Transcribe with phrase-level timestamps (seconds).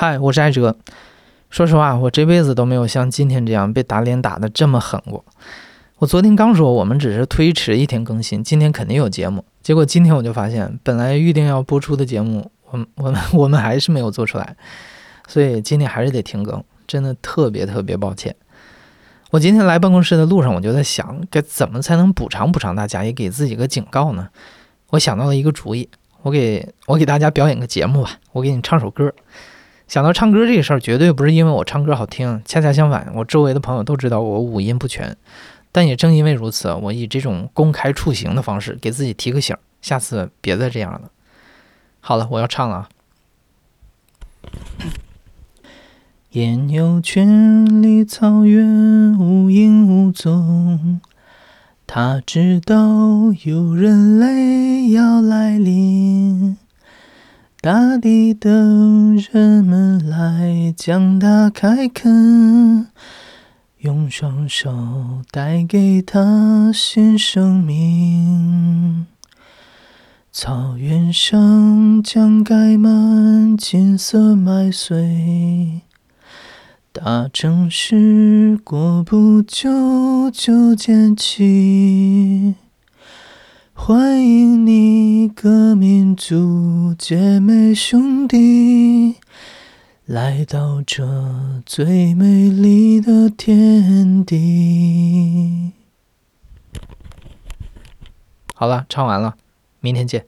[0.00, 0.74] 嗨，我是艾哲。
[1.50, 5.22] 说实话，我这辈子都没有像今天这样被打脸打得这么狠过。
[5.98, 9.44] 我昨天刚说我们只是推迟一天更新，今天肯定有节目。
[9.62, 14.56] 结果今天我就发现，本来预定要播出的节目，我我们我们还是没有做出来，
[15.28, 18.34] 所以今天还是得停更，真的特别特别抱歉。
[19.30, 24.30] 我今天来办公室的路上，我就在想，该怎么才能补偿补偿大家，也给自己个警告呢？
[24.92, 25.90] 我想到了一个主意，
[26.22, 29.12] 我给我给大家表演个节目吧，我给你唱首歌。
[29.90, 35.16] 想到唱歌这个事儿，绝对不是因为我唱歌好听，恰恰相反，我周围的朋友都知道我五音不全。
[35.72, 41.10] 但也正因为如此，我以这种公开处刑的方式给自己提个醒，下次别再这样了。
[41.98, 42.88] 好了，我要唱了啊！
[46.30, 51.00] 烟游圈里，草原无影无踪，
[51.88, 52.76] 他知道
[53.42, 56.58] 有人类要来临。
[57.62, 62.86] 大地等人们来将它开垦，
[63.80, 69.04] 用双手带给它新生命。
[70.32, 75.82] 草原上将盖满金色麦穗，
[76.92, 82.54] 大城市过不久就建起。
[83.74, 89.16] 欢迎你，革命族姐妹兄弟，
[90.06, 95.72] 来到这最美丽的天地。
[98.54, 99.36] 好了，唱完了，
[99.80, 100.26] 明天见。